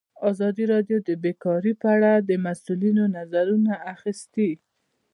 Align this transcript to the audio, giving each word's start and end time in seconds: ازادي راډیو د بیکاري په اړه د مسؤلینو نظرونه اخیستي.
ازادي 0.29 0.63
راډیو 0.73 0.97
د 1.07 1.09
بیکاري 1.23 1.73
په 1.81 1.87
اړه 1.95 2.11
د 2.29 2.31
مسؤلینو 2.45 3.03
نظرونه 3.17 3.73
اخیستي. 3.93 4.51